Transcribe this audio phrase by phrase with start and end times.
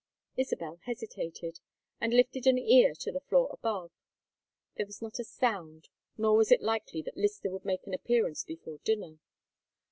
[0.35, 1.59] Isabel hesitated,
[1.99, 3.91] and lifted an ear to the floor above.
[4.75, 8.43] There was not a sound, nor was it likely that Lyster would make his appearance
[8.43, 9.19] before dinner.